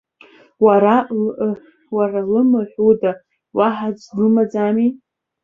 [1.95, 3.11] Уара, лымаҳә уда,
[3.57, 4.89] уаҳа аӡәгьы длымаӡами?